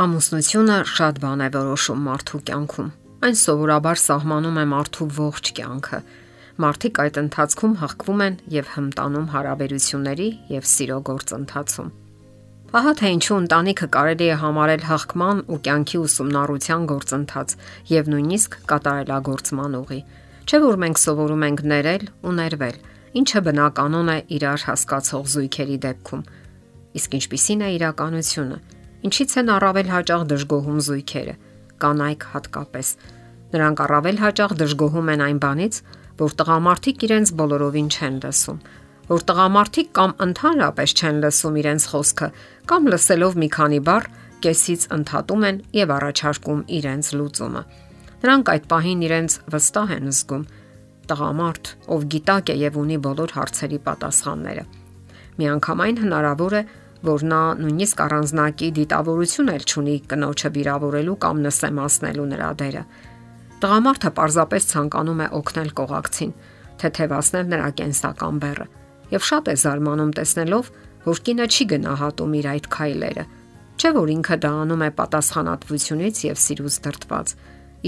[0.00, 2.86] Ամուսնությունը շատ բան է որոշում մարդու կյանքում։
[3.26, 5.98] Այն սովորաբար սահմանում է մարդու ողջ կյանքը։
[6.64, 11.92] Մարդիկ այդ ընթացքում հղկվում են եւ հմտանում հարաբերությունների եւ սիրո գործընթացում։
[12.80, 17.54] Ահա թե ինչու ընտանիքը կարելի է համարել հղկման ու կյանքի ուսումնառության գործընթաց
[17.92, 20.02] եւ նույնիսկ կատարելագործման ուղի։
[20.48, 22.76] Չէ՞ որ մենք սովորում ենք ներել ու ներվել,
[23.20, 26.28] ինչը բնականon է իրար հասկացող զույգերի դեպքում։
[27.00, 28.62] Իսկ ինչպիսին է իրականությունը
[29.06, 31.34] ինչից են առավել հաճախ դժգոհում զույգերը,
[31.80, 32.88] կանայք հատկապես։
[33.50, 35.74] Նրանք առավել հաճախ դժգոհում են այն բանից,
[36.20, 38.58] որ տղամարդիկ իրենց բոլորովին չեն լսում,
[39.10, 42.28] որ տղամարդիկ կամ ընդհանրապես չեն լսում իրենց խոսքը,
[42.70, 44.04] կամ լսելով մի քանի բառ
[44.44, 47.62] կեսից ընդհատում են եւ առաջարկում իրենց լուծումը։
[48.20, 50.44] Նրանք այդ պահին իրենց վստահ են զգում
[51.10, 54.64] տղամարդ, ով գիտակ է եւ ունի բոլոր հարցերի պատասխանները։
[55.40, 56.62] Միանգամայն հնարավոր է,
[57.06, 62.82] որ նա նույնիսկ առանձնակի դիտավորություն էլ ունի կնոջը վիրավորելու կամ նսեմացնելու նրա դերը։
[63.60, 66.32] Տղամարդը պարզապես ցանկանում է օգնել կողակցին,
[66.80, 68.66] թեթևացնել նրա կենսական բեռը
[69.10, 70.70] եւ շատ է զարմանում տեսնելով,
[71.06, 73.24] որ կինը չի գնահատում իր այդ քայլերը։
[73.80, 77.34] Չէ որ ինքը դա անում է պատասխանատվությունից եւ սիրուց դրտված։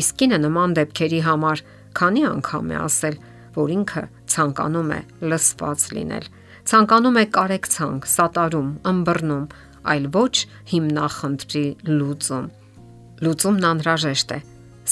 [0.03, 1.63] Իսկ կինը նման դեպքերի համար
[2.01, 3.17] քանի անգամ է ասել,
[3.53, 5.01] որ ինքը ցանկանում է
[5.33, 6.27] լսված լինել
[6.71, 9.47] ցանկանում է կարեկցանք, սատարում, ըմբռնում,
[9.93, 10.35] այլ ոչ
[10.73, 12.47] հիմնախնդրի լուծում։
[13.23, 14.39] Լուծումն անհրաժեշտ է,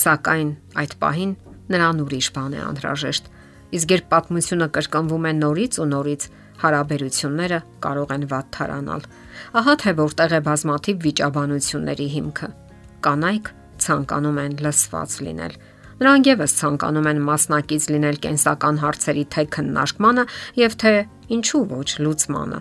[0.00, 0.50] սակայն
[0.82, 1.32] այդ պահին
[1.70, 3.30] նրան ուրիշ բան է անհրաժեշտ։
[3.70, 6.22] Իսկ երբ պատմությունը կրկնվում է նորից ու նորից,
[6.60, 9.04] հարաբերությունները կարող են վատթարանալ։
[9.60, 12.48] Ահա թե որտեղ է բազմաթիվ վիճաբանությունների հիմքը։
[13.06, 15.54] Կանայք ցանկանում են լսված լինել
[16.00, 20.22] Նրանք եւս ցանկանում են մասնակից լինել կենսական հարցերի թե քննարկմանը
[20.60, 20.92] եւ թե
[21.36, 22.60] ինչու ոչ լուծմանը։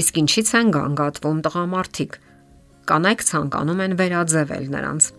[0.00, 2.16] Իսկ ինչից են գանգատվում տղամարդիկ։
[2.88, 5.10] Կանայք ցանկանում են վերաձևել նրանց։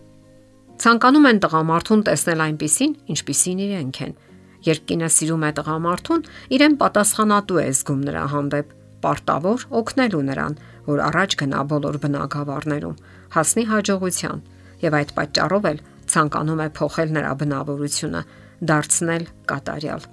[0.80, 4.12] Ցանկանում են տղամարդուն տեսնել այնպիսին, ինչպիսին իրենք են։
[4.66, 6.26] Երբ կինը սիրում է տղամարդուն,
[6.56, 8.72] իրեն պատասխանատու է զգում նրա հանդեպ,
[9.04, 10.56] պարտավոր օգնելու նրան,
[10.90, 12.98] որ առաջ գնա բոլոր բնակավարներում,
[13.36, 14.42] հասնի հաջողության
[14.80, 15.80] եւ այդ պատճառով էլ
[16.10, 18.22] ցանկանում է փոխել նրա բնավորությունը,
[18.70, 20.08] դարձնել կատարյալ։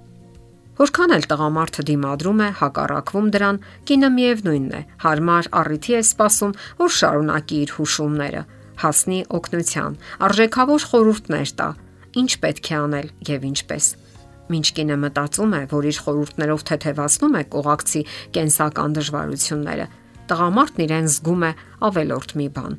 [0.78, 3.56] Որքան էլ տղամարդը դիմադրում է, հակառակվում դրան,
[3.90, 8.42] կինը միևնույնն է, հարմար առիթի է սպասում, որ շարունակի իր հուշումները,
[8.82, 9.96] հասնի օգնության,
[10.28, 11.68] արժեքավոր խորհուրդներ տա,
[12.22, 13.88] ինչ պետք է անել եւ ինչպես։
[14.48, 18.04] Մինչ կինը մտածում է, որ իր խորհուրդներով թեթևացնում է կողակցի
[18.38, 19.88] կենսական դժվարությունները,
[20.30, 21.52] տղամարդն իրեն զգում է
[21.90, 22.78] ավելորդ մի բան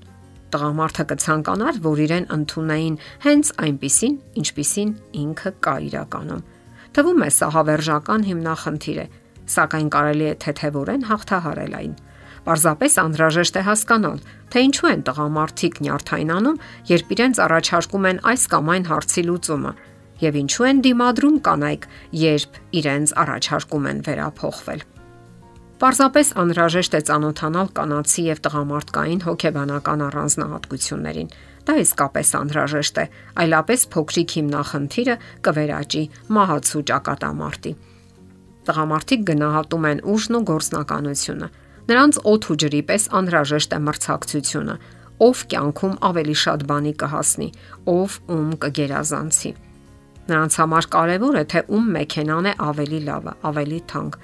[0.54, 2.96] տղամարդը կցանկանար, որ իրեն ընդունեին
[3.26, 4.92] հենց այնպիսին, ինչպիսին
[5.24, 6.46] ինքը կա իրականում։
[6.90, 9.08] Թվում է սա հավերժական հիմնախնդիր է,
[9.50, 11.94] սակայն կարելի է թեթևորեն հաղթահարել այն։
[12.50, 18.72] Պարզապես անհրաժեշտ է հասկանալ, թե ինչու են տղամարդիկ նյարդայնանում, երբ իրենց առաջարկում են այս կամ
[18.74, 19.74] այն հարցի լուծումը,
[20.24, 21.90] եւ ինչու են դիմադրում կանայք,
[22.24, 24.88] երբ իրենց առաջարկում են վերափոխվել։
[25.80, 31.30] Պարզապես անհրաժեշտ է ճանոթանալ կանացի եւ տղամարդկային հոգեբանական առանձնահատկություններին։
[31.70, 33.06] Դա իսկապես անհրաժեշտ է,
[33.44, 35.16] այլապես փոքրիկ հիմնախնդիրը
[35.48, 36.02] կվերաճի
[36.36, 37.72] մահացու ճակատամարտի։
[38.68, 41.48] Տղամարդիկ գնահատում են ուժն ու գործնականությունը։
[41.90, 44.76] Նրանց օթ ու ջրի պես անհրաժեշտ է մրցակցությունը,
[45.30, 47.48] ով կյանքում ավելի շատ բանի կհասնի,
[47.96, 49.52] ով ում կգերազանցի։
[50.28, 54.20] Նրանց համար կարևոր է թե ում մեքենան է ավելի լավը, ավելի թանկ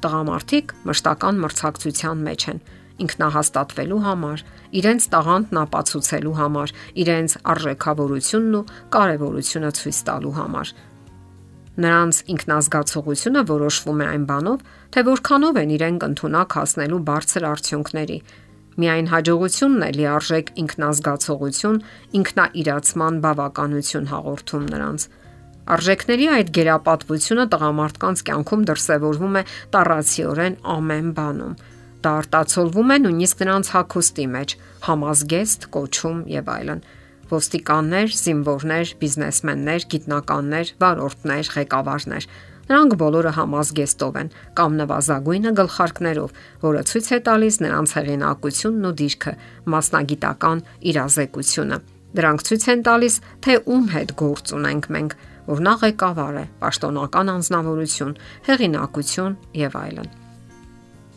[0.00, 2.60] Տղամարդիկ մշտական մրցակցության մեջ են
[3.00, 4.42] ինքնահաստատվելու համար,
[4.80, 6.72] իրենց տաղանդն ապացուցելու համար,
[7.04, 8.66] իրենց արժեքավորությունն ու
[8.96, 10.72] կարևորությունը ցույց տալու համար։
[11.80, 18.18] Նրանց ինքնազգացողությունը որոշվում է այն բանով, թե որքանով են իրենք ընդունակ հասնելու բարձր արդյունքների։
[18.80, 21.80] Միայն հաջողությունն է լիարժեք ինքնազգացողություն,
[22.20, 25.06] ինքնաիրացման բավականություն հաղորդում նրանց։
[25.70, 29.42] Արժեքների այդ գերապատվությունը տղամարդկանց կյանքում դրսևորվում է
[29.74, 31.58] տառացիորեն ամեն բանում։
[32.00, 34.56] Դա արտացոլվում է նույնիսկ նրանց հակոստի մեջ՝
[34.88, 36.80] համազգեստ, կոչում եւ այլն
[37.30, 42.26] ոստիկաններ, զինվորներ, բիզնեսմեններ, գիտնականներ, վարորդներ, ղեկավարներ։
[42.70, 44.28] Նրանք բոլորը համազգեստով են
[44.58, 46.34] կամ նվազագույնը գլխարկներով,
[46.66, 49.32] որը ցույց է տալիս նրանց հեղինակությունն ու դիրքը,
[49.74, 51.80] մասնագիտական իրազեկությունը։
[52.10, 53.14] Դրանք ցույց են տալիս,
[53.46, 55.12] թե ում հետ գործ ունենք մենք,
[55.46, 58.16] որ նա ղեկավար է, պաշտոնական անձնավորություն,
[58.48, 60.10] հեղինակություն եւ այլն։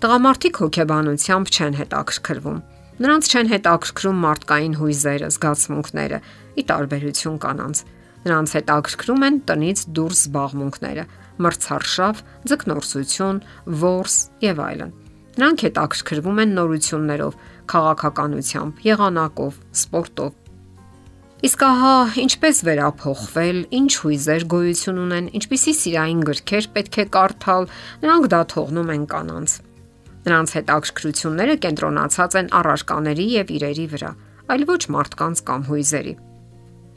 [0.04, 2.62] Տղամարդիկ հոգեբանությամբ չեն հետաքրքրվում։
[3.04, 6.20] Նրանց չեն հետաքրքրում մարդկային հույզերը, զգացմունքները՝
[6.54, 7.78] ի տարբերություն կանանց։
[8.24, 11.06] Նրանց հետաքրքրում են տնից դուրս զբաղմունքները՝
[11.44, 12.22] մրցարշավ,
[12.52, 13.42] ձկնորսություն,
[13.84, 14.94] ворս եւ այլն։
[15.34, 17.38] Նրանք հետաքրքրվում են նորություններով,
[17.74, 20.32] քաղաքականությամբ, եղանակով, սպորտով,
[21.44, 27.66] Իսկ ահա ինչպես վերափոխվել, ինչ հույզեր գոյություն ունեն, ինչպիսի սիրային գրքեր պետք է կարդալ,
[28.00, 29.56] նրանք դա թողնում են կանանց։
[30.24, 34.12] Նրանց հետաքրքրությունները կենտրոնացած են առարկաների եւ իրերի վրա,
[34.56, 36.14] այլ ոչ մարդկանց կամ հույզերի։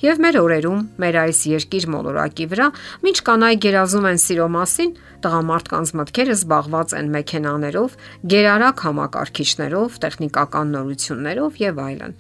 [0.07, 2.69] Եվ մեր օրերում, մեր այս երկիր մոլորակի վրա,
[3.11, 4.93] ինչ կանայք գերազում են սիրո մասին,
[5.27, 7.99] տղամարդկանց մտքերը զբաղված են մեքենաներով,
[8.37, 12.17] գերարակ համակարգիչներով, տեխնիկական նորություններով եւ այլն։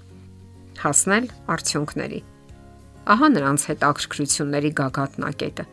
[0.82, 1.26] Հասնել
[1.56, 2.20] արդյունքների։
[3.06, 5.64] Ահա նրանց հետաքրքրությունների գագաթնակետը։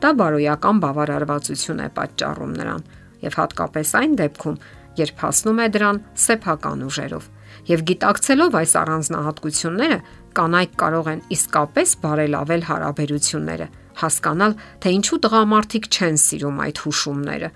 [0.00, 2.86] Դա բարոյական բավարարվածություն է պատճառում նրան
[3.20, 4.56] եւ հատկապես այն դեպքում,
[5.00, 7.28] երբ հասնում է դրան սեփական ուժերով
[7.70, 9.98] եւ գիտակցելով այս առանձնահատկությունները
[10.38, 13.66] կանայք կարող են իսկապես բարելավել հարաբերությունները,
[14.00, 17.50] հասկանալ, թե ինչու տղամարդիկ չեն սիրում այդ հուշումները։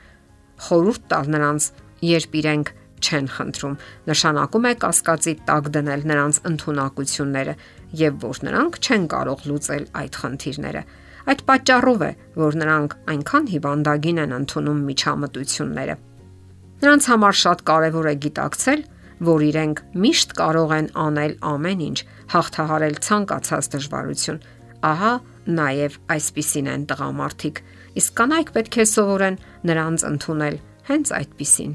[0.65, 1.69] Խորուրդ տալ նրանց,
[2.15, 2.73] երբ իրենք
[3.05, 3.77] չեն խնդրում,
[4.11, 7.55] նշանակում է կասկածի տակ դնել նրանց ընտունակությունները
[8.01, 10.83] եւ որ նրանք չեն կարող լուծել այդ խնդիրները։
[11.25, 15.95] Այդ պատճառով է, որ նրանք այնքան հիվանդագին են ընդունում միջամտությունները։
[16.85, 18.83] Նրանց համար շատ կարևոր է գիտակցել,
[19.25, 21.99] որ իրենք միշտ կարող են անել ամեն ինչ,
[22.35, 24.43] հաղթահարել ցանկացած դժվարություն։
[24.91, 25.15] Ահա
[25.61, 27.65] նաև այսպիսին են տղամարդիկ,
[28.03, 29.41] իսկ կանայք պետք է սովորեն
[29.71, 31.75] նրանց ընդունել հենց այդպիսին։